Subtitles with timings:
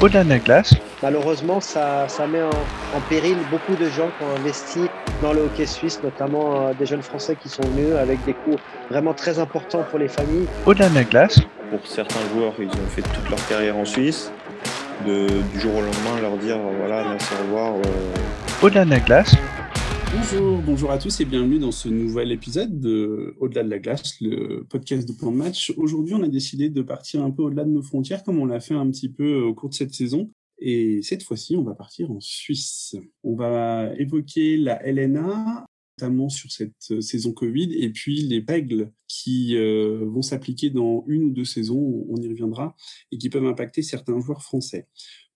[0.00, 2.48] Au-delà de la glace, Malheureusement, ça, ça met en,
[2.96, 4.80] en péril beaucoup de gens qui ont investi
[5.22, 8.56] dans le hockey suisse, notamment euh, des jeunes Français qui sont venus avec des coûts
[8.90, 10.46] vraiment très importants pour les familles.
[10.64, 11.40] au-delà de la glace,
[11.70, 14.32] Pour certains joueurs, ils ont fait toute leur carrière en Suisse.
[15.06, 17.72] De, du jour au lendemain, leur dire voilà, merci, au revoir.
[17.74, 19.34] euh, au-delà de la glace,
[20.64, 24.64] Bonjour, à tous et bienvenue dans ce nouvel épisode de Au-delà de la glace, le
[24.64, 25.74] podcast de plan de match.
[25.76, 28.60] Aujourd'hui, on a décidé de partir un peu au-delà de nos frontières, comme on l'a
[28.60, 30.30] fait un petit peu au cours de cette saison.
[30.58, 32.96] Et cette fois-ci, on va partir en Suisse.
[33.24, 35.66] On va évoquer la LNA,
[35.98, 41.24] notamment sur cette saison Covid, et puis les règles qui euh, vont s'appliquer dans une
[41.24, 42.76] ou deux saisons, on y reviendra,
[43.12, 44.86] et qui peuvent impacter certains joueurs français.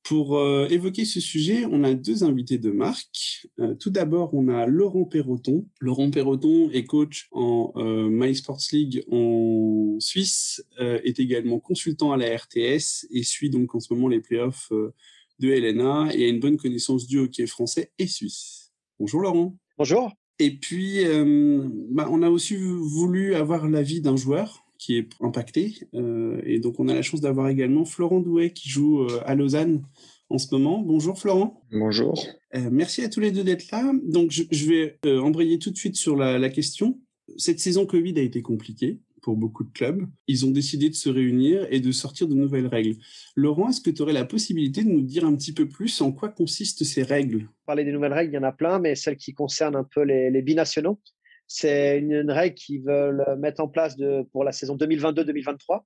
[0.03, 3.47] Pour euh, évoquer ce sujet, on a deux invités de marque.
[3.61, 5.67] Euh, tout d'abord, on a Laurent Perroton.
[5.79, 12.17] Laurent Perroton est coach en euh, Sports League en Suisse, euh, est également consultant à
[12.17, 14.95] la RTS et suit donc en ce moment les playoffs euh,
[15.39, 18.73] de LNA et a une bonne connaissance du hockey français et suisse.
[18.99, 19.57] Bonjour Laurent.
[19.77, 20.20] Bonjour.
[20.41, 25.75] Et puis, euh, bah, on a aussi voulu avoir l'avis d'un joueur qui est impacté.
[25.95, 29.35] Euh, et donc, on a la chance d'avoir également Florent Douet qui joue euh, à
[29.35, 29.83] Lausanne
[30.31, 30.81] en ce moment.
[30.81, 31.63] Bonjour Florent.
[31.71, 32.19] Bonjour.
[32.55, 33.93] Euh, merci à tous les deux d'être là.
[34.03, 36.99] Donc, je, je vais embrayer tout de suite sur la, la question.
[37.37, 40.07] Cette saison Covid a été compliquée pour beaucoup de clubs.
[40.27, 42.97] Ils ont décidé de se réunir et de sortir de nouvelles règles.
[43.37, 46.13] Laurent, est-ce que tu aurais la possibilité de nous dire un petit peu plus en
[46.13, 47.49] quoi consistent ces règles?
[47.67, 50.03] Parler des nouvelles règles, il y en a plein, mais celles qui concernent un peu
[50.03, 51.01] les, les binationaux,
[51.53, 53.97] c'est une, règle qu'ils veulent mettre en place
[54.31, 55.81] pour la saison 2022-2023,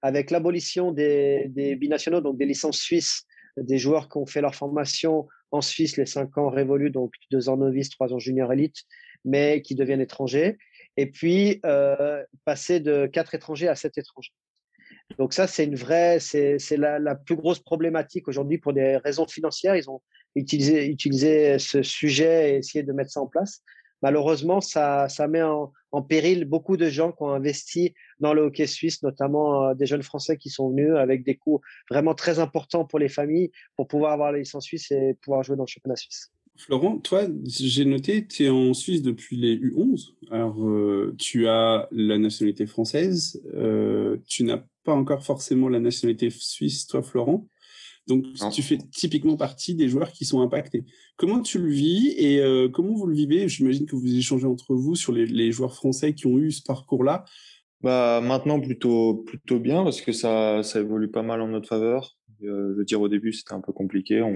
[0.00, 3.24] avec l'abolition des, des binationaux, donc des licences suisses,
[3.58, 7.50] des joueurs qui ont fait leur formation en Suisse les cinq ans révolus, donc deux
[7.50, 8.84] ans novice, trois ans junior élite,
[9.24, 10.56] mais qui deviennent étrangers.
[10.96, 14.32] Et puis, euh, passer de quatre étrangers à sept étrangers.
[15.18, 19.26] Donc ça, c'est une vraie, c'est la, la plus grosse problématique aujourd'hui pour des raisons
[19.26, 19.76] financières.
[19.76, 20.00] Ils ont
[20.34, 23.62] utilisé, utilisé ce sujet et essayé de mettre ça en place.
[24.02, 28.42] Malheureusement, ça, ça met en, en péril beaucoup de gens qui ont investi dans le
[28.42, 32.38] hockey suisse, notamment euh, des jeunes Français qui sont venus avec des coûts vraiment très
[32.38, 35.68] importants pour les familles pour pouvoir avoir la licence suisse et pouvoir jouer dans le
[35.68, 36.32] championnat suisse.
[36.56, 40.14] Florent, toi, j'ai noté, tu es en Suisse depuis les U11.
[40.30, 43.42] Alors, euh, tu as la nationalité française.
[43.54, 47.48] Euh, tu n'as pas encore forcément la nationalité suisse, toi, Florent.
[48.06, 48.50] Donc, Non.
[48.50, 50.84] tu fais typiquement partie des joueurs qui sont impactés.
[51.16, 53.48] Comment tu le vis et euh, comment vous le vivez?
[53.48, 56.62] J'imagine que vous échangez entre vous sur les, les joueurs français qui ont eu ce
[56.62, 57.24] parcours-là.
[57.80, 62.16] Bah, maintenant, plutôt, plutôt bien parce que ça, ça évolue pas mal en notre faveur.
[62.44, 64.20] Euh, je veux dire, au début, c'était un peu compliqué.
[64.20, 64.34] On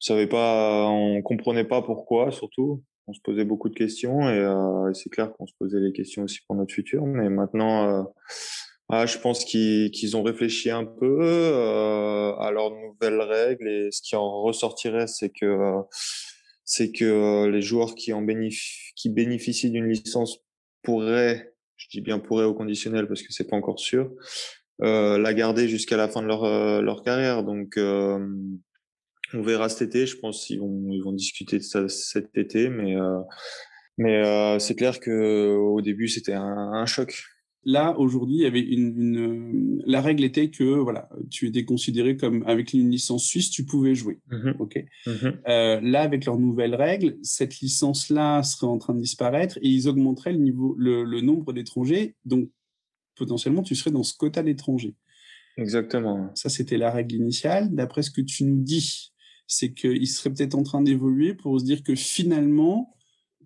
[0.00, 2.82] savait pas, on comprenait pas pourquoi, surtout.
[3.06, 6.22] On se posait beaucoup de questions et, euh, c'est clair qu'on se posait les questions
[6.22, 7.04] aussi pour notre futur.
[7.06, 8.02] Mais maintenant, euh,
[8.88, 13.88] ah, je pense qu'ils qu'ils ont réfléchi un peu euh, à leurs nouvelles règles et
[13.90, 15.74] ce qui en ressortirait, c'est que
[16.64, 20.38] c'est que les joueurs qui en bénéficient, qui bénéficient d'une licence
[20.82, 24.10] pourraient, je dis bien pourraient au conditionnel parce que c'est pas encore sûr,
[24.82, 27.42] euh, la garder jusqu'à la fin de leur euh, leur carrière.
[27.42, 28.18] Donc euh,
[29.34, 30.06] on verra cet été.
[30.06, 33.20] Je pense qu'ils vont ils vont discuter de ça cet été, mais euh,
[33.98, 37.22] mais euh, c'est clair que au début c'était un, un choc.
[37.64, 42.16] Là, aujourd'hui, il y avait une, une, la règle était que voilà, tu étais considéré
[42.16, 44.18] comme avec une licence suisse, tu pouvais jouer.
[44.30, 44.82] Mhm, Ok.
[45.06, 45.40] mhm.
[45.46, 49.88] Euh, là, avec leurs nouvelles règles, cette licence-là serait en train de disparaître et ils
[49.88, 52.16] augmenteraient le niveau, le, le nombre d'étrangers.
[52.24, 52.48] Donc,
[53.14, 54.94] potentiellement, tu serais dans ce quota d'étrangers.
[55.58, 56.30] Exactement.
[56.34, 57.68] Ça, c'était la règle initiale.
[57.74, 59.09] D'après ce que tu nous dis,
[59.52, 62.96] c'est qu'ils seraient peut-être en train d'évoluer pour se dire que finalement,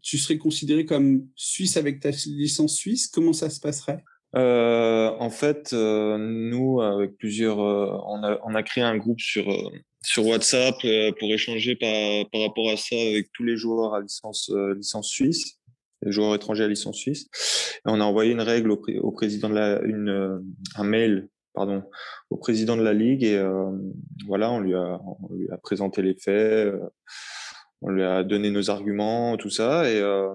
[0.02, 3.08] tu serais considéré comme suisse avec ta licence suisse.
[3.08, 4.04] Comment ça se passerait?
[4.36, 9.20] Euh, en fait, euh, nous, avec plusieurs, euh, on a, on a créé un groupe
[9.20, 9.70] sur, euh,
[10.02, 14.00] sur WhatsApp euh, pour échanger par, par rapport à ça avec tous les joueurs à
[14.02, 15.58] licence, euh, licence suisse,
[16.02, 17.28] les joueurs étrangers à licence suisse.
[17.86, 20.42] On a envoyé une règle au, au président de la, une,
[20.74, 21.84] un mail, pardon,
[22.30, 23.70] au président de la ligue et euh,
[24.26, 24.98] voilà, on lui a,
[25.62, 26.80] présenté les faits, euh,
[27.80, 30.34] on lui a donné nos arguments, tout ça et euh,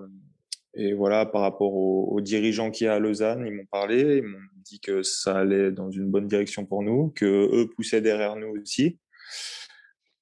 [0.75, 4.24] et voilà, par rapport aux, dirigeants qu'il y a à Lausanne, ils m'ont parlé, ils
[4.24, 8.36] m'ont dit que ça allait dans une bonne direction pour nous, que eux poussaient derrière
[8.36, 9.00] nous aussi,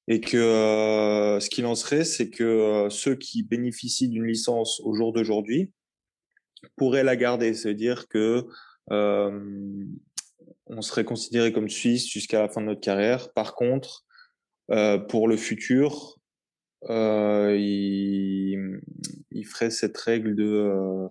[0.07, 5.11] et que ce qu'il en serait, c'est que ceux qui bénéficient d'une licence au jour
[5.11, 5.73] d'aujourd'hui
[6.77, 8.47] pourraient la garder, c'est-à-dire que
[10.69, 13.31] on serait considéré comme Suisse jusqu'à la fin de notre carrière.
[13.33, 14.05] Par contre,
[14.71, 16.17] euh, pour le futur,
[16.89, 18.79] euh, il,
[19.31, 21.07] il ferait cette règle de, euh,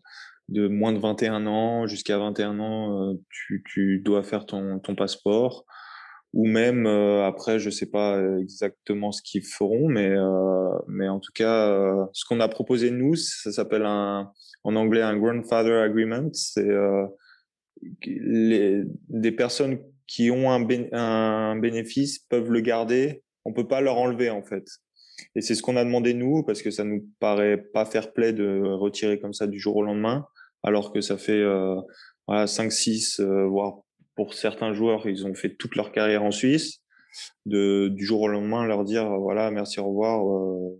[0.48, 4.94] de moins de 21 ans jusqu'à 21 ans, euh, tu, tu dois faire ton, ton
[4.94, 5.64] passeport
[6.32, 10.14] ou même après, je sais pas exactement ce qu'ils feront, mais
[10.86, 15.80] mais en tout cas, ce qu'on a proposé nous, ça s'appelle en anglais un grandfather
[15.80, 16.28] agreement.
[16.34, 16.68] C'est
[18.04, 23.22] les, des personnes qui ont un, bénéfice peuvent le garder.
[23.44, 24.64] On peut pas leur enlever en fait.
[25.34, 28.32] Et c'est ce qu'on a demandé nous parce que ça nous paraît pas fair play
[28.32, 30.26] de retirer comme ça du jour au lendemain,
[30.62, 31.76] alors que ça fait euh,
[32.26, 33.78] voilà, 5, 6, euh, voire
[34.14, 36.82] pour certains joueurs, ils ont fait toute leur carrière en Suisse.
[37.46, 40.26] De, du jour au lendemain, leur dire voilà, merci, au revoir.
[40.26, 40.78] Euh,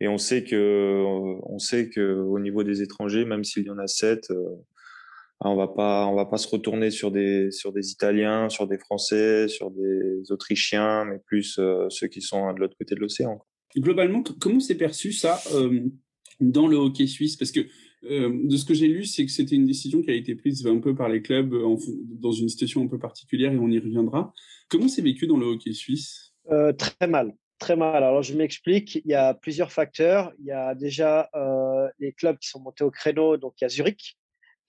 [0.00, 1.04] et on sait que,
[1.44, 4.34] on sait que au niveau des étrangers, même s'il y en a 7, euh,
[5.50, 8.78] on va pas, on va pas se retourner sur des, sur des Italiens, sur des
[8.78, 13.44] Français, sur des Autrichiens, mais plus euh, ceux qui sont de l'autre côté de l'océan.
[13.76, 15.80] Globalement, comment c'est perçu ça euh,
[16.40, 17.36] dans le hockey suisse?
[17.36, 17.60] Parce que
[18.04, 20.66] euh, de ce que j'ai lu, c'est que c'était une décision qui a été prise
[20.66, 21.78] un peu par les clubs en,
[22.20, 24.32] dans une situation un peu particulière et on y reviendra.
[24.68, 26.34] Comment c'est vécu dans le hockey suisse?
[26.76, 27.32] Très mal.
[27.58, 28.02] Très mal.
[28.02, 28.96] Alors, je m'explique.
[28.96, 30.32] Il y a plusieurs facteurs.
[30.40, 31.30] Il y a déjà
[32.00, 33.36] les clubs qui sont montés au créneau.
[33.36, 34.18] Donc, il y a Zurich,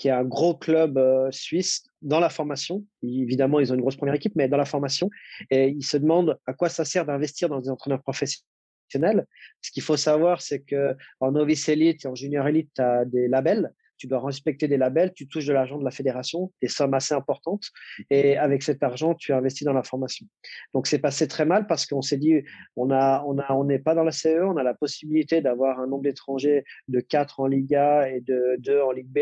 [0.04, 2.84] qui est un gros club euh, suisse dans la formation.
[3.04, 5.10] Évidemment, ils ont une grosse première équipe, mais dans la formation.
[5.50, 9.26] Et ils se demandent à quoi ça sert d'investir dans des entraîneurs professionnels.
[9.62, 13.06] Ce qu'il faut savoir, c'est que en novice élite et en junior élite, tu as
[13.06, 13.72] des labels.
[13.96, 17.14] Tu dois respecter des labels, tu touches de l'argent de la fédération, des sommes assez
[17.14, 17.70] importantes,
[18.10, 20.26] et avec cet argent, tu investis dans la formation.
[20.74, 22.42] Donc c'est passé très mal parce qu'on s'est dit,
[22.76, 25.80] on a, on a, on n'est pas dans la CE, on a la possibilité d'avoir
[25.80, 29.20] un nombre d'étrangers de 4 en Liga et de 2 en Ligue B,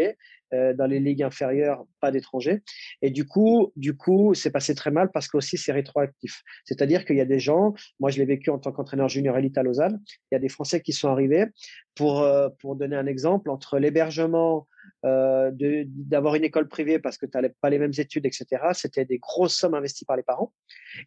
[0.53, 2.61] euh, dans les ligues inférieures, pas d'étrangers.
[3.01, 6.41] Et du coup, du coup, c'est passé très mal parce qu'aussi c'est rétroactif.
[6.65, 9.57] C'est-à-dire qu'il y a des gens, moi je l'ai vécu en tant qu'entraîneur junior élite
[9.57, 10.01] à Lausanne,
[10.31, 11.45] il y a des Français qui sont arrivés
[11.95, 14.67] pour, euh, pour donner un exemple, entre l'hébergement,
[15.05, 19.05] euh, d'avoir une école privée parce que tu n'avais pas les mêmes études, etc., c'était
[19.05, 20.53] des grosses sommes investies par les parents.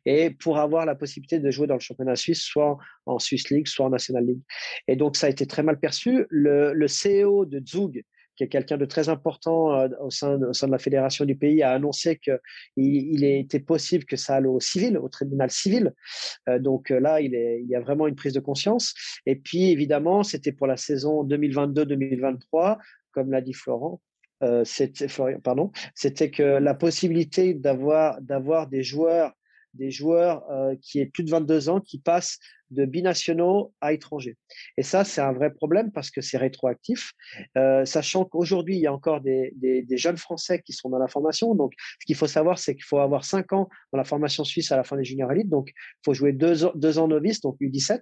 [0.05, 2.77] Et pour avoir la possibilité de jouer dans le championnat suisse, soit
[3.07, 4.43] en Swiss League, soit en National League.
[4.89, 6.27] Et donc ça a été très mal perçu.
[6.29, 8.05] Le, le CEO de Zug,
[8.37, 11.73] qui est quelqu'un de très important euh, au, sein, de la fédération du pays, a
[11.73, 12.39] annoncé qu'il
[12.77, 15.95] il était possible que ça aille au civil, au tribunal civil.
[16.49, 17.33] Euh, donc euh, là, il,
[17.69, 18.95] y a vraiment une prise de conscience.
[19.27, 22.79] Et puis, évidemment, c'était pour la saison 2022-2023,
[23.13, 24.01] comme l'a dit Florent.
[24.43, 29.33] Euh, c'était que la possibilité d'avoir d'avoir des joueurs
[29.75, 30.45] des joueurs
[30.83, 32.39] qui aient plus de 22 ans qui passent
[32.75, 34.37] de binationaux à étrangers.
[34.77, 37.13] Et ça, c'est un vrai problème parce que c'est rétroactif,
[37.57, 39.53] euh, sachant qu'aujourd'hui, il y a encore des,
[39.93, 41.55] jeunes Français qui sont dans la formation.
[41.55, 44.73] Donc, ce qu'il faut savoir, c'est qu'il faut avoir 5 ans dans la formation suisse
[44.73, 45.49] à la fin des juniors élites.
[45.49, 48.01] Donc, il faut jouer 2 deux ans novice, donc U17,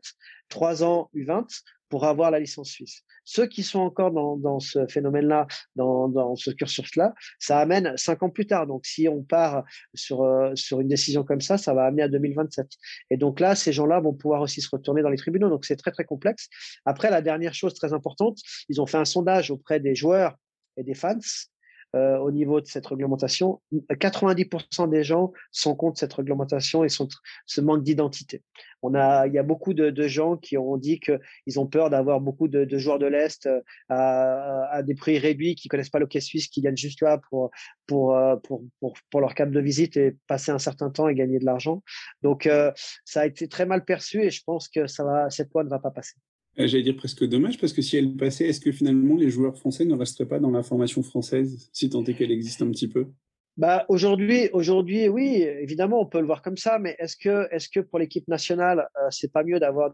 [0.49, 1.47] 3 ans U20
[1.93, 3.03] pour avoir la licence suisse.
[3.27, 5.47] Ceux qui sont encore dans, ce phénomène-là,
[5.77, 8.67] dans, ce cursus-là, ça amène cinq ans plus tard.
[8.67, 9.63] Donc, si on part
[9.93, 12.67] sur, euh, une décision comme ça, ça va amener à 2027.
[13.11, 15.51] Et donc là, ces gens-là vont pouvoir aussi se retourner dans les tribunaux.
[15.51, 16.49] Donc, c'est très, très complexe.
[16.87, 18.39] Après, la dernière chose très importante,
[18.71, 20.35] ils ont fait un sondage auprès des joueurs
[20.79, 21.19] et des fans
[21.95, 23.61] euh, au niveau de cette réglementation.
[23.91, 27.07] 90% des gens sont contre cette réglementation et sont,
[27.45, 28.43] ce manque d'identité.
[28.83, 32.21] On a, il y a beaucoup de, gens qui ont dit qu'ils ont peur d'avoir
[32.21, 36.21] beaucoup de, joueurs de l'Est euh, à, des prix réduits, qui connaissent pas le quai
[36.21, 40.91] suisse, qui viennent juste là euh, pour, leur cap de visite et passer un certain
[40.91, 41.83] temps et gagner de l'argent.
[42.23, 42.73] Donc, euh,
[43.05, 45.91] ça a été très mal perçu et je pense que cette loi ne va pas
[45.91, 46.15] passer.
[46.57, 49.87] J'allais dire presque dommage parce que si elle passait, est-ce que finalement les joueurs français
[49.87, 53.07] ne resteraient pas dans la formation française, si tant est qu'elle existe un petit peu?
[53.57, 57.69] Bah aujourd'hui, aujourd'hui, oui, évidemment, on peut le voir comme ça, mais est-ce que, est-ce
[57.69, 59.93] que pour l'équipe nationale, euh, c'est pas mieux d'avoir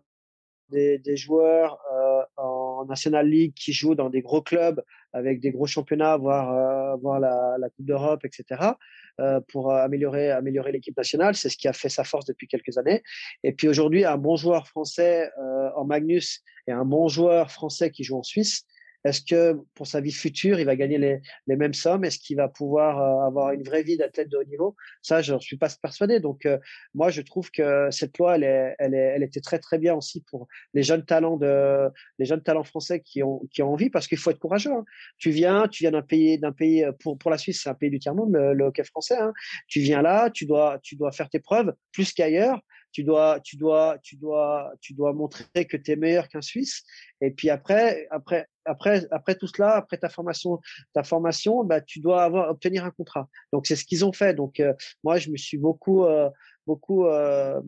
[0.71, 5.51] des, des, joueurs euh, en National League qui jouent dans des gros clubs avec des
[5.51, 8.73] gros championnats, voire, euh, voire la, la Coupe d'Europe, etc.,
[9.21, 11.35] euh, pour améliorer, améliorer l'équipe nationale?
[11.35, 13.03] C'est ce qui a fait sa force depuis quelques années.
[13.43, 17.91] Et puis aujourd'hui, un bon joueur français euh, en Magnus et un bon joueur français
[17.91, 18.65] qui joue en Suisse,
[19.05, 22.05] est-ce que pour sa vie future, il va gagner les, les mêmes sommes?
[22.05, 24.77] Est-ce qu'il va pouvoir euh, avoir une vraie vie d'athlète de haut niveau?
[25.03, 26.21] Ça, je ne suis pas persuadé.
[26.21, 26.59] Donc, euh,
[26.95, 29.95] moi, je trouve que cette loi, elle, est, elle, est, elle était très, très bien
[29.95, 31.89] aussi pour les jeunes talents, de,
[32.19, 34.73] les jeunes talents français qui ont, qui ont envie, parce qu'il faut être courageux.
[34.73, 34.85] Hein.
[35.19, 37.91] Tu viens, tu viens d'un pays, pays euh, pour, pour la Suisse, c'est un pays
[37.91, 39.17] du tiers-monde, le, le, hockey français.
[39.17, 39.33] Hein.
[39.69, 42.61] Tu viens là, tu dois, tu dois faire tes preuves plus qu'ailleurs
[42.93, 46.85] tu dois, tu dois, tu dois, tu dois montrer que tu es meilleur qu'un Suisse.
[47.21, 50.61] Et puis après, après, après, tout cela, après ta formation,
[50.93, 53.29] ta formation, bah, tu dois avoir obtenir un contrat.
[53.53, 54.35] Donc c'est ce qu'ils ont fait.
[54.35, 56.31] Donc euh, moi, je me suis beaucoup, euh,
[56.67, 57.61] beaucoup euh,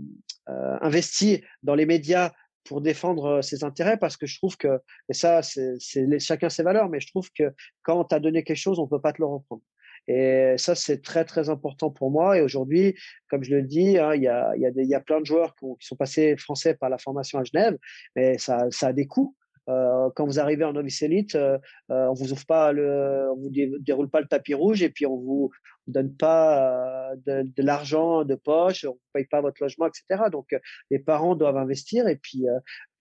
[0.47, 2.33] investi dans les médias
[2.65, 5.79] pour défendre ses intérêts parce que je trouve que et ça c'est
[6.19, 9.01] chacun ses valeurs mais je trouve que quand tu as donné quelque chose on peut
[9.01, 9.63] pas te le reprendre
[10.09, 12.37] Et ça, c'est très, très important pour moi.
[12.37, 12.97] Et aujourd'hui,
[13.29, 15.55] comme je le dis, hein, il y, a, y, a y, a, plein de joueurs
[15.55, 17.77] qui, qui, sont passés français par la formation à Genève,
[18.17, 19.35] mais ça, ça a des coûts.
[19.71, 21.59] Euh, quand vous arrivez en novice élite, euh,
[21.91, 23.51] euh, on vous ouvre pas le, on vous
[23.81, 25.51] déroule pas le tapis rouge et puis on vous
[25.87, 30.25] donne pas de, l'argent de poche, on paye pas votre logement, etc.
[30.31, 30.55] Donc
[30.91, 32.45] les parents doivent investir et puis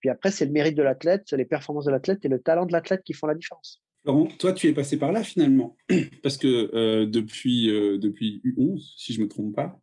[0.00, 2.72] puis après c'est le mérite de l'athlète, les performances de l'athlète et le talent de
[2.72, 3.80] l'athlète qui font la différence.
[4.04, 5.76] Laurent, toi tu es passé par là finalement
[6.22, 9.78] parce que depuis depuis U11, si je me trompe pas,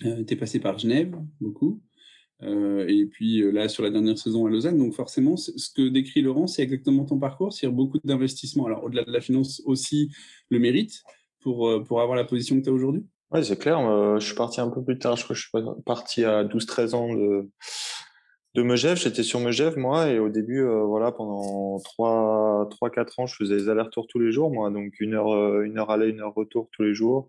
[0.00, 1.80] tu es passé par Genève beaucoup.
[2.42, 5.88] Euh, et puis euh, là, sur la dernière saison à Lausanne, donc forcément, ce que
[5.88, 8.66] décrit Laurent, c'est exactement ton parcours, c'est beaucoup d'investissements.
[8.66, 10.10] Alors au-delà de la finance, aussi
[10.50, 11.02] le mérite
[11.40, 13.04] pour, euh, pour avoir la position que tu as aujourd'hui?
[13.30, 13.78] Oui, c'est clair.
[14.20, 16.94] je suis parti un peu plus tard, je crois que je suis parti à 12-13
[16.94, 17.50] ans de,
[18.54, 18.96] de Megève.
[18.96, 24.06] J'étais sur Megève, moi, et au début, voilà, pendant 3-4 ans, je faisais des allers-retours
[24.06, 26.94] tous les jours, moi, donc une heure, une heure aller, une heure retour tous les
[26.94, 27.28] jours.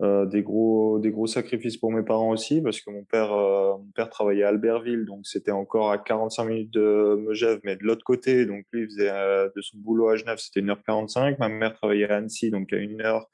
[0.00, 3.76] Euh, des gros des gros sacrifices pour mes parents aussi parce que mon père euh,
[3.78, 7.82] mon père travaillait à Albertville donc c'était encore à 45 minutes de Megève mais de
[7.82, 11.74] l'autre côté donc lui faisait euh, de son boulot à Genève c'était 1h45 ma mère
[11.74, 13.28] travaillait à Annecy donc à une heure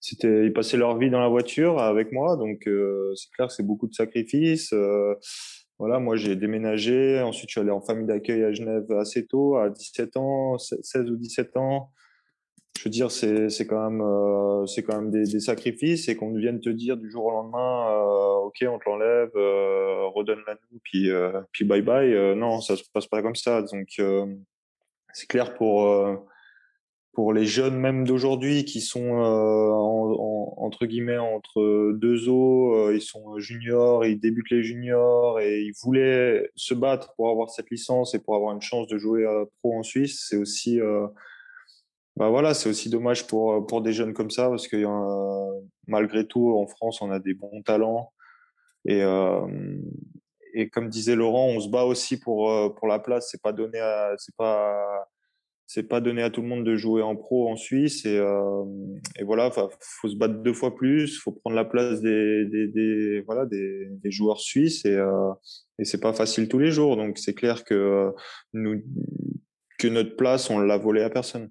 [0.00, 3.66] c'était ils passaient leur vie dans la voiture avec moi donc c'est clair que c'est
[3.66, 4.72] beaucoup de sacrifices
[5.78, 9.56] voilà, moi j'ai déménagé, ensuite je suis allé en famille d'accueil à Genève assez tôt,
[9.56, 11.90] à 17 ans, 16 ou 17 ans
[12.78, 16.32] je veux dire, c'est quand même, euh, c'est quand même des, des, sacrifices et qu'on
[16.34, 20.80] vienne te dire du jour au lendemain, euh, ok, on te l'enlève, euh, redonne-la nous,
[20.82, 22.12] puis, euh, puis bye bye.
[22.12, 23.62] Euh, non, ça se passe pas comme ça.
[23.62, 24.26] Donc, euh,
[25.12, 25.88] c'est clair pour
[27.12, 33.02] pour les jeunes même d'aujourd'hui qui sont en, en, entre guillemets entre deux eaux, ils
[33.02, 38.14] sont juniors, ils débutent les juniors et ils voulaient se battre pour avoir cette licence
[38.14, 39.26] et pour avoir une chance de jouer
[39.58, 40.26] pro en Suisse.
[40.30, 40.80] C'est aussi
[42.16, 46.26] bah voilà, c'est aussi dommage pour, pour des jeunes comme ça parce que euh, malgré
[46.26, 48.12] tout, en France, on a des bons talents.
[48.84, 49.46] Et, euh,
[50.54, 53.28] et comme disait Laurent, on se bat aussi pour, euh, pour la place.
[53.30, 55.08] C'est pas donné à, c'est pas,
[55.66, 58.04] c'est pas donné à tout le monde de jouer en pro en Suisse.
[58.04, 58.64] Et, euh,
[59.18, 61.18] et voilà, faut se battre deux fois plus.
[61.18, 64.84] Faut prendre la place des, des, des voilà, des, des, joueurs suisses.
[64.84, 65.32] Et, euh,
[65.78, 66.96] et c'est pas facile tous les jours.
[66.96, 68.12] Donc c'est clair que
[68.52, 68.82] nous,
[69.78, 71.50] que notre place, on l'a volée à personne.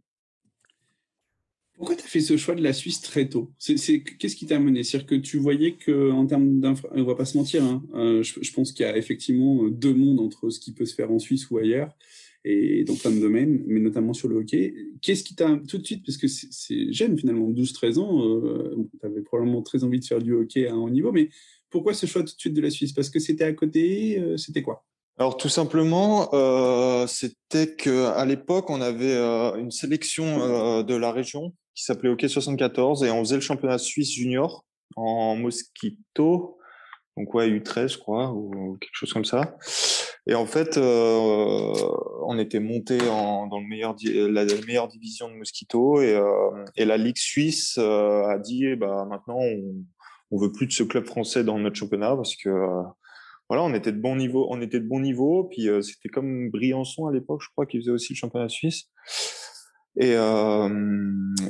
[1.81, 3.51] Pourquoi tu as fait ce choix de la Suisse très tôt?
[3.57, 6.87] Qu'est-ce qui t'a amené C'est-à-dire que tu voyais qu'en termes d'infra...
[6.91, 10.19] On va pas se mentir, hein, euh, je, pense qu'il y a effectivement deux mondes
[10.19, 11.97] entre ce qui peut se faire en Suisse ou ailleurs,
[12.45, 14.75] et dans plein de domaines, mais notamment sur le hockey.
[15.01, 19.23] Qu'est-ce qui t'a tout de suite, parce que c'est jeune finalement, 12-13 ans, euh, tu
[19.23, 21.29] probablement très envie de faire du hockey à un haut niveau, mais
[21.71, 22.93] pourquoi ce choix tout de suite de la Suisse?
[22.93, 24.85] Parce que c'était à côté, euh, c'était quoi?
[25.21, 31.11] Alors tout simplement, euh, c'était qu'à l'époque, on avait euh, une sélection euh, de la
[31.11, 36.57] région qui s'appelait Hockey 74 et on faisait le championnat suisse junior en mosquito,
[37.15, 39.55] donc ouais U13 je crois ou quelque chose comme ça.
[40.25, 41.73] Et en fait, euh,
[42.25, 46.97] on était monté dans le meilleur la, meilleure division de mosquito et, euh, et la
[46.97, 49.85] ligue suisse euh, a dit bah maintenant on,
[50.31, 52.49] on veut plus de ce club français dans notre championnat parce que
[53.51, 55.43] voilà, on était de bon niveau, on était de bon niveau.
[55.43, 58.85] Puis euh, c'était comme Briançon à l'époque, je crois, qui faisait aussi le championnat suisse.
[59.99, 60.69] Et, euh,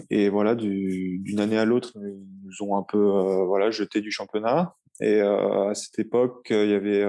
[0.10, 4.10] et voilà, d'une année à l'autre, ils nous ont un peu euh, voilà jeté du
[4.10, 4.74] championnat.
[5.00, 7.05] Et à cette époque, il y avait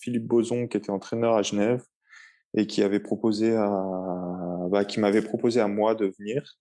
[0.00, 1.82] Philippe Boson qui était entraîneur à Genève
[2.56, 3.68] et qui avait proposé à,
[4.70, 6.56] bah, qui m'avait proposé à moi de venir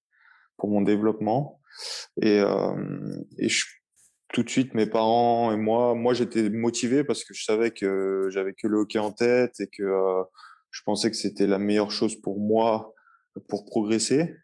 [0.57, 1.59] pour mon développement.
[2.19, 2.41] Et,
[3.37, 3.65] et je
[4.31, 5.95] tout de suite mes parents et moi.
[5.95, 9.67] Moi j'étais motivé parce que je savais que j'avais que le hockey en tête et
[9.67, 10.23] que euh,
[10.71, 12.93] je pensais que c'était la meilleure chose pour moi
[13.47, 14.35] pour progresser.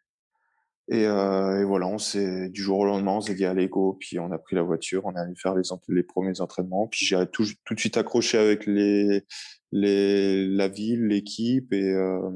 [0.90, 3.98] Et, euh, et voilà on s'est du jour au lendemain on s'est dit allez go.
[4.00, 6.88] Puis on a pris la voiture on est allé faire les les premiers entraînements.
[6.88, 9.24] Puis j'ai tout, tout de suite accroché avec les
[9.72, 12.30] les la ville l'équipe et euh,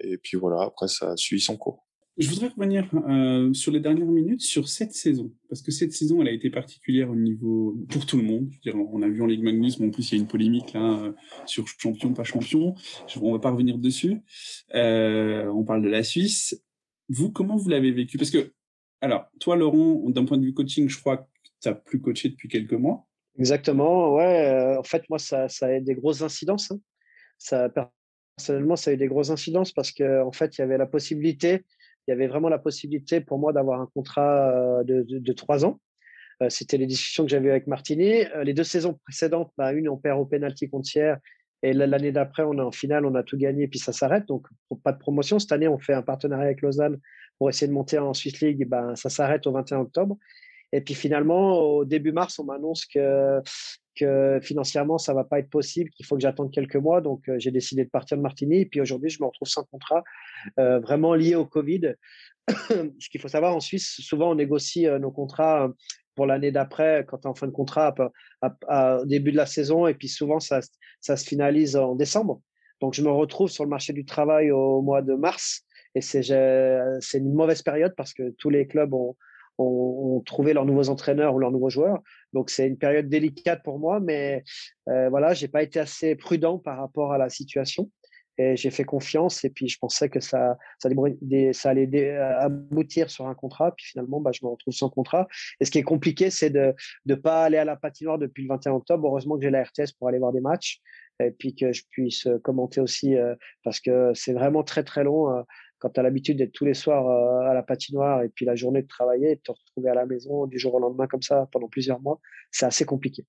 [0.00, 1.89] et puis voilà après ça a suivi son cours
[2.20, 6.20] je voudrais revenir euh, sur les dernières minutes sur cette saison, parce que cette saison,
[6.20, 8.50] elle a été particulière au niveau pour tout le monde.
[8.74, 11.02] On a vu en Ligue Magnus, mais en plus il y a une polémique là
[11.02, 11.12] euh,
[11.46, 12.74] sur champion pas champion.
[13.06, 14.20] Je, on va pas revenir dessus.
[14.74, 16.62] Euh, on parle de la Suisse.
[17.08, 18.18] Vous, comment vous l'avez vécu?
[18.18, 18.52] Parce que,
[19.00, 21.28] alors, toi, Laurent, d'un point de vue coaching, je crois que
[21.62, 23.08] tu as plus coaché depuis quelques mois.
[23.38, 24.14] Exactement.
[24.14, 24.76] Ouais.
[24.78, 26.70] En fait, moi, ça, ça a des grosses incidences.
[26.70, 26.80] Hein.
[27.38, 27.68] Ça
[28.40, 30.86] personnellement, ça a eu des grosses incidences parce que en fait, il y avait la
[30.86, 31.64] possibilité
[32.10, 35.78] il y avait vraiment la possibilité pour moi d'avoir un contrat euh, de, trois ans.
[36.42, 38.24] Euh, c'était les discussions que j'avais avec Martini.
[38.34, 41.18] Euh, les deux saisons précédentes, bah, une, on perd au pénalty contre Sierre.
[41.62, 44.26] Et l'année d'après, on est en finale, on a tout gagné, puis ça s'arrête.
[44.26, 44.48] Donc,
[44.82, 45.38] pas de promotion.
[45.38, 46.98] Cette année, on fait un partenariat avec Lausanne
[47.38, 50.16] pour essayer de monter en Swiss League, ben, ça s'arrête au 21 octobre.
[50.72, 53.40] Et puis finalement, au début mars, on m'annonce que,
[54.42, 57.00] financièrement, ça va pas être possible, qu'il faut que j'attende quelques mois.
[57.00, 58.62] Donc, j'ai décidé de partir de Martigny.
[58.62, 60.02] Et puis aujourd'hui, je me retrouve sans contrat,
[60.56, 61.94] vraiment lié au Covid.
[62.98, 65.70] Ce qu'il faut savoir en Suisse, souvent, on négocie euh, nos contrats
[66.14, 67.94] pour l'année d'après, quand tu es en fin de contrat,
[68.42, 69.86] au début de la saison.
[69.86, 70.60] Et puis souvent, ça,
[71.00, 72.40] ça se finalise en décembre.
[72.80, 75.62] Donc, je me retrouve sur le marché du travail au mois de mars.
[75.94, 76.28] Et c'est
[77.14, 79.16] une mauvaise période parce que tous les clubs ont,
[79.58, 82.00] ont, trouvé leurs nouveaux entraîneurs ou leurs nouveaux joueurs.
[82.32, 84.44] Donc c'est une période délicate pour moi, mais
[84.88, 87.90] euh, voilà, j'ai pas été assez prudent par rapport à la situation
[88.40, 93.34] et j'ai fait confiance et puis je pensais que ça, ça, allait aboutir sur un
[93.34, 93.72] contrat.
[93.76, 95.28] Puis finalement, bah, je me retrouve sans contrat.
[95.60, 96.74] Et ce qui est compliqué, c'est de
[97.06, 99.06] ne pas aller à la patinoire depuis le 21 octobre.
[99.06, 100.80] Heureusement que j'ai la RTS pour aller voir des matchs
[101.22, 105.30] et puis que je puisse commenter aussi euh, parce que c'est vraiment très très long.
[105.30, 105.42] Euh,
[105.78, 108.54] quand tu as l'habitude d'être tous les soirs euh, à la patinoire et puis la
[108.54, 111.48] journée de travailler, de te retrouver à la maison du jour au lendemain comme ça
[111.52, 112.20] pendant plusieurs mois,
[112.50, 113.26] c'est assez compliqué.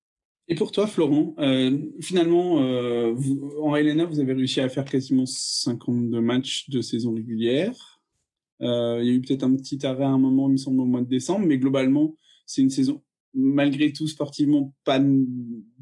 [0.51, 3.15] Et pour toi, Florent, euh, finalement, euh,
[3.61, 8.01] en Helena, vous avez réussi à faire quasiment 52 matchs de saison régulière.
[8.59, 10.85] il y a eu peut-être un petit arrêt à un moment, il me semble, au
[10.85, 13.01] mois de décembre, mais globalement, c'est une saison,
[13.33, 14.99] malgré tout, sportivement, pas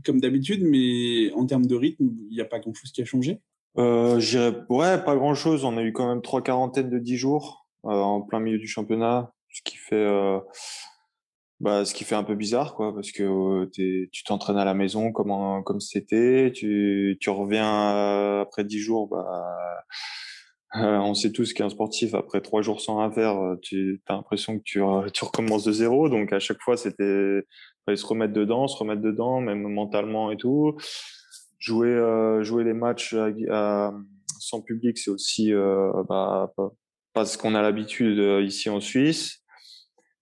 [0.06, 3.40] comme d'habitude, mais en termes de rythme, il n'y a pas grand-chose qui a changé.
[3.80, 4.20] Euh,
[4.70, 5.66] ouais, pas grand chose.
[5.66, 8.68] On a eu quand même trois quarantaines de dix jours euh, en plein milieu du
[8.68, 10.40] championnat, ce qui fait, euh,
[11.60, 14.74] bah, ce qui fait un peu bizarre, quoi, parce que euh, tu t'entraînes à la
[14.74, 19.26] maison comme comme c'était, tu, tu reviens euh, après dix jours, bah,
[20.74, 24.64] on sait tous qu'un sportif après trois jours sans rien faire, tu as l'impression que
[24.64, 24.82] tu,
[25.14, 26.10] tu recommences de zéro.
[26.10, 27.42] Donc à chaque fois, c'était
[27.86, 30.78] fallait se remettre dedans, se remettre dedans, même mentalement et tout
[31.60, 33.16] jouer euh, jouer les matchs
[34.40, 36.54] sans public, c'est aussi euh, bah,
[37.14, 39.44] pas ce qu'on a l'habitude euh, ici en Suisse.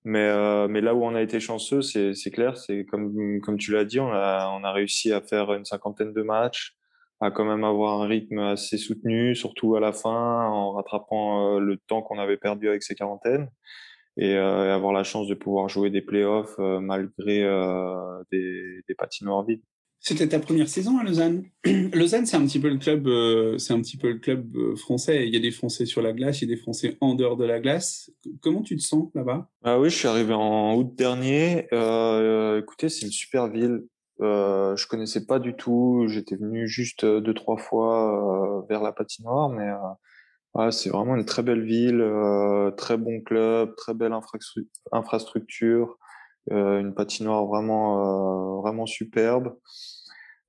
[0.07, 3.83] Mais, mais là où on a été chanceux, c'est, clair, c'est comme, comme tu l'as
[3.83, 6.77] dit, on a, on a réussi à faire une cinquantaine de matchs,
[7.19, 11.75] à quand même avoir un rythme assez soutenu, surtout à la fin, en rattrapant le
[11.75, 13.49] temps qu'on avait perdu avec ces quarantaines,
[14.15, 17.39] et, avoir la chance de pouvoir jouer des playoffs malgré
[18.31, 19.61] des, des patinoires vides.
[20.07, 21.43] C'était ta première saison à Lausanne.
[21.65, 24.73] Lausanne, c'est un petit peu le club, euh, c'est un petit peu le club euh,
[24.77, 25.27] français.
[25.27, 27.35] Il y a des Français sur la glace, il y a des Français en dehors
[27.35, 28.09] de la glace.
[28.41, 29.49] Comment tu te sens là-bas?
[29.65, 31.67] Ah oui, je suis arrivé en août dernier.
[31.73, 33.83] Euh, écoutez, c'est une super ville.
[34.21, 36.05] Euh, je connaissais pas du tout.
[36.07, 41.65] J'étais venu juste deux trois fois vers la patinoire, mais c'est vraiment une très belle
[41.65, 42.01] ville,
[42.77, 44.13] très bon club, très belle
[44.93, 45.97] infrastructure.
[46.51, 49.57] Euh, une patinoire vraiment, euh, vraiment superbe.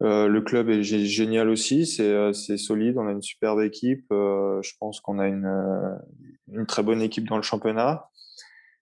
[0.03, 4.07] Euh, le club est génial aussi, c'est solide, on a une superbe équipe.
[4.11, 8.09] je pense qu'on a une, très bonne équipe dans le championnat.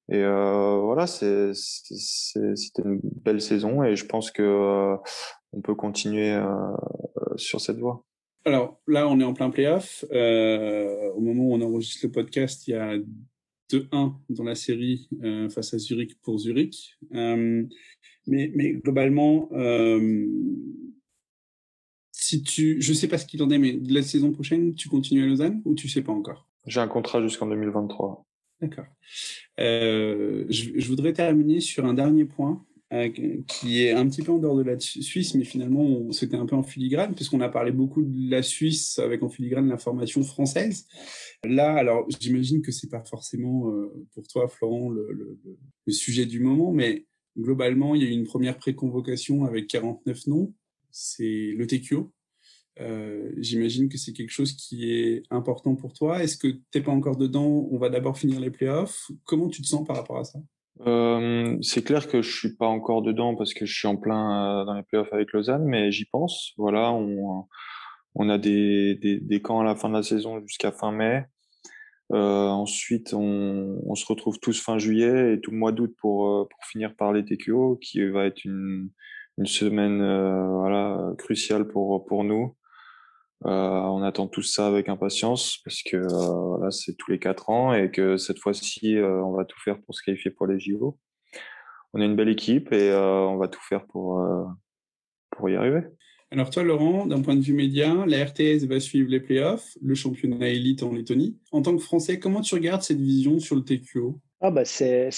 [0.08, 1.52] Et euh, voilà, c'était
[2.84, 4.96] une belle saison et je pense que
[5.52, 6.46] on peut continuer euh,
[7.36, 8.04] sur cette voie.
[8.44, 10.04] Alors là, on est en plein playoff.
[10.12, 12.94] Euh, au moment où on enregistre le podcast, il y a
[13.70, 16.96] 2-1 dans la série euh, face à Zurich pour Zurich.
[17.14, 17.64] Euh,
[18.26, 20.26] mais, mais, globalement, euh,
[22.12, 25.24] si tu, je sais pas ce qu'il en est, mais la saison prochaine, tu continues
[25.24, 26.48] à Lausanne ou tu sais pas encore?
[26.66, 28.26] J'ai un contrat jusqu'en 2023.
[28.60, 28.86] D'accord.
[29.58, 33.08] je, je, voudrais terminer sur un dernier point euh,
[33.48, 36.54] qui est un petit peu en dehors de la Suisse, mais finalement, c'était un peu
[36.54, 40.86] en filigrane, puisqu'on a parlé beaucoup de la Suisse avec en filigrane l'information française.
[41.44, 45.38] Là, alors, j'imagine que c'est pas forcément euh, pour toi, Florent, le, le,
[45.86, 50.26] le, sujet du moment, mais globalement, il y a eu une première préconvocation avec 49
[50.28, 50.54] noms.
[50.90, 52.12] C'est le TQO.
[52.80, 56.22] Euh, j'imagine que c'est quelque chose qui est important pour toi.
[56.22, 57.68] Est-ce que t'es pas encore dedans?
[57.70, 59.10] On va d'abord finir les playoffs.
[59.24, 60.38] Comment tu te sens par rapport à ça?
[60.80, 64.64] C'est clair que je suis pas encore dedans parce que je suis en plein euh,
[64.64, 66.52] dans les playoffs avec Lausanne, mais j'y pense.
[66.58, 67.46] Voilà, on,
[68.14, 71.24] on a des, des, des, camps à la fin de la saison jusqu'à fin mai.
[72.12, 76.28] Euh, ensuite, on, on, se retrouve tous fin juillet et tout le mois d'août pour,
[76.28, 78.90] euh, pour finir par les TQO, qui va être une,
[79.38, 82.54] une semaine euh, voilà, cruciale pour, pour nous.
[83.44, 87.50] Euh, on attend tout ça avec impatience parce que euh, là c'est tous les quatre
[87.50, 90.58] ans et que cette fois-ci euh, on va tout faire pour se qualifier pour les
[90.58, 90.98] JO.
[91.92, 94.22] On a une belle équipe et on va tout faire pour
[95.30, 95.82] pour y arriver.
[96.32, 99.94] Alors toi, Laurent, d'un point de vue média, la RTS va suivre les playoffs, le
[99.94, 101.38] championnat élite en Lettonie.
[101.52, 105.10] En tant que Français, comment tu regardes cette vision sur le TQO ah bah c'est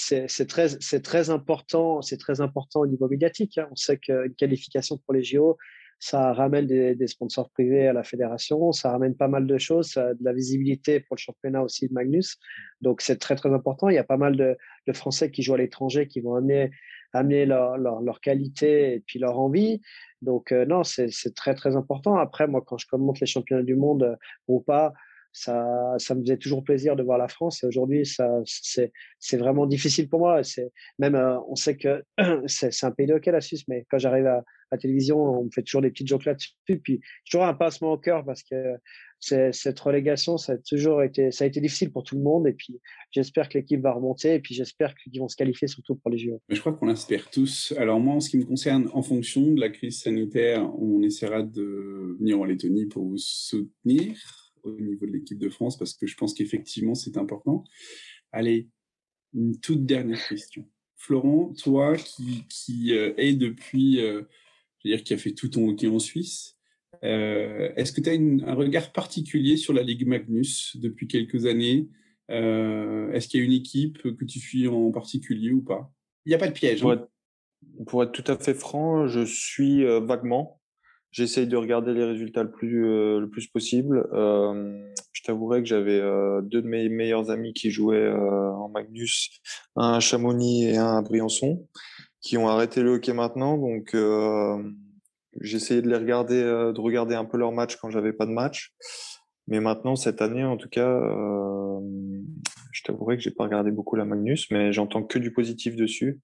[0.47, 3.57] très, très important, c'est très important au niveau médiatique.
[3.57, 3.67] Hein.
[3.69, 5.57] On sait qu'une qualification pour les JO,
[5.99, 10.23] ça ramène des, sponsors privés à la fédération, ça ramène pas mal de choses, de
[10.23, 12.37] la visibilité pour le championnat aussi de Magnus.
[12.81, 13.89] Donc c'est très très important.
[13.89, 14.57] Il y a pas mal de,
[14.93, 16.71] Français qui jouent à l'étranger qui vont amener,
[17.13, 19.81] amener leur, leur, qualité et puis leur envie.
[20.23, 22.15] Donc euh, non, c'est très très important.
[22.15, 24.15] Après, moi, quand je commente les championnats du monde euh,
[24.47, 24.93] ou pas,
[25.31, 27.63] ça, ça me faisait toujours plaisir de voir la France.
[27.63, 28.91] Et aujourd'hui, ça, c'est,
[29.37, 30.43] vraiment difficile pour moi.
[30.43, 32.03] C'est même, euh, on sait que
[32.47, 35.63] c'est, un pays de la Suisse, mais quand j'arrive à, la télévision, on me fait
[35.63, 36.53] toujours des petites jokes là-dessus.
[36.65, 38.75] Puis toujours un passement au cœur parce que
[39.19, 42.47] cette relégation, ça a toujours été, ça a été difficile pour tout le monde.
[42.47, 44.35] Et puis j'espère que l'équipe va remonter.
[44.35, 46.39] Et puis j'espère qu'ils vont se qualifier surtout pour les JO.
[46.49, 47.73] Je crois qu'on l'espère tous.
[47.77, 51.41] Alors moi, en ce qui me concerne, en fonction de la crise sanitaire, on essaiera
[51.41, 54.15] de venir en Lettonie pour vous soutenir
[54.63, 57.63] au niveau de l'équipe de France parce que je pense qu'effectivement c'est important.
[58.31, 58.69] Allez,
[59.33, 60.67] une toute dernière question.
[60.97, 64.23] Florent, toi qui, qui euh, depuis euh,
[64.81, 66.57] c'est-à-dire qui a fait tout ton hockey en Suisse.
[67.03, 71.87] Euh, est-ce que tu as un regard particulier sur la Ligue Magnus depuis quelques années
[72.27, 75.93] Est-ce qu'il y a une équipe que tu suis en particulier ou pas?
[76.25, 76.83] Il n'y a pas de piège.
[76.83, 77.07] Hein.
[77.87, 80.58] Pour, être, tout à fait franc, je suis vaguement.
[81.11, 84.07] J'essaye de regarder les résultats le plus, le plus possible.
[84.13, 85.99] je t'avouerai que j'avais
[86.43, 89.41] deux de mes meilleurs amis qui jouaient en Magnus,
[89.75, 91.67] un à Chamonix et un à Briançon
[92.21, 93.57] qui ont arrêté le hockey maintenant.
[93.57, 94.61] Donc, euh,
[95.41, 98.31] j'essayais de les regarder, euh, de regarder un peu leurs matchs quand j'avais pas de
[98.31, 98.73] match.
[99.47, 101.79] Mais maintenant, cette année, en tout cas, euh,
[102.71, 106.19] je t'avouerai que j'ai pas regardé beaucoup la Magnus, mais j'entends que du positif dessus.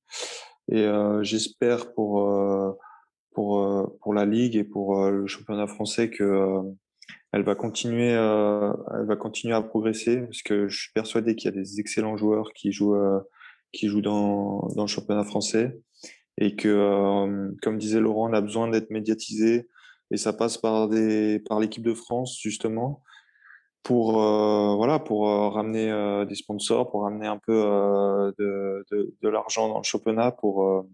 [0.71, 2.71] Et euh, j'espère pour euh,
[3.35, 6.61] pour euh, pour la ligue et pour le championnat français que
[7.33, 11.53] elle va continuer, elle va continuer à progresser parce que je suis persuadé qu'il y
[11.53, 12.95] a des excellents joueurs qui jouent
[13.75, 15.77] qui joue dans, dans le championnat français
[16.37, 19.69] et que, euh, comme disait Laurent, on a besoin d'être médiatisé
[20.11, 23.01] et ça passe par des par l'équipe de France justement
[23.83, 27.53] pour euh, voilà pour euh, ramener des sponsors, pour ramener un peu
[28.37, 30.85] de, de, de l'argent dans le championnat pour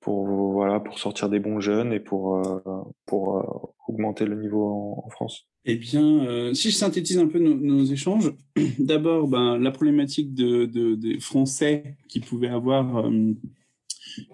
[0.00, 2.42] pour voilà pour sortir des bons jeunes et pour
[3.06, 5.50] pour augmenter le niveau en France.
[5.66, 8.32] Eh bien, euh, si je synthétise un peu nos, échanges,
[8.78, 13.32] d'abord, ben, la problématique de, des Français qui pouvaient avoir euh,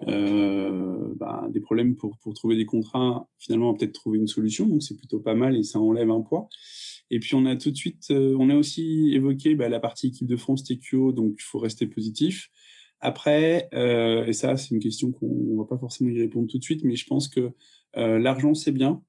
[0.07, 4.67] euh, ben, des problèmes pour, pour trouver des contrats, finalement, on peut-être trouver une solution,
[4.67, 6.47] donc c'est plutôt pas mal et ça enlève un poids.
[7.09, 10.27] Et puis on a tout de suite, on a aussi évoqué ben, la partie équipe
[10.27, 12.49] de France TQO, donc il faut rester positif.
[12.99, 16.83] Après, et ça c'est une question qu'on va pas forcément y répondre tout de suite,
[16.83, 17.51] mais je pense que
[17.95, 19.03] l'argent c'est bien,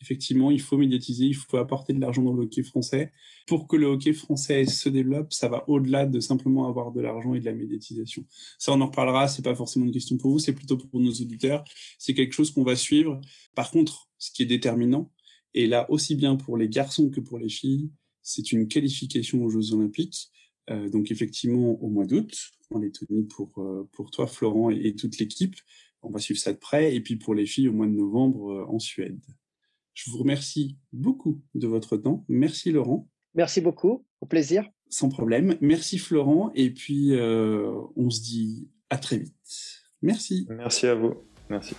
[0.00, 3.12] effectivement, il faut médiatiser, il faut apporter de l'argent dans le hockey français.
[3.46, 7.34] Pour que le hockey français se développe, ça va au-delà de simplement avoir de l'argent
[7.34, 8.24] et de la médiatisation.
[8.58, 11.12] Ça, on en reparlera, c'est pas forcément une question pour vous, c'est plutôt pour nos
[11.12, 11.64] auditeurs.
[11.98, 13.20] C'est quelque chose qu'on va suivre.
[13.54, 15.12] Par contre, ce qui est déterminant,
[15.52, 17.90] et là aussi bien pour les garçons que pour les filles,
[18.22, 20.30] c'est une qualification aux Jeux Olympiques.
[20.70, 22.32] Euh, donc effectivement au mois d'août
[22.70, 25.56] en Lettonie pour, euh, pour toi Florent et, toute l'équipe.
[26.02, 26.94] On va suivre ça de près.
[26.94, 29.20] Et puis pour les filles au mois de novembre euh, en Suède.
[29.94, 32.24] Je vous remercie beaucoup de votre temps.
[32.28, 33.08] Merci Laurent.
[33.34, 34.68] Merci beaucoup, au plaisir.
[34.88, 35.56] Sans problème.
[35.60, 36.50] Merci Florent.
[36.54, 39.34] Et puis, euh, on se dit à très vite.
[40.02, 40.46] Merci.
[40.48, 41.14] Merci à vous.
[41.48, 41.74] Merci.